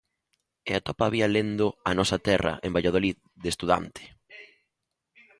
[0.69, 4.03] E atopa a vía lendo "A Nosa Terra" en Valladolid, de estudante.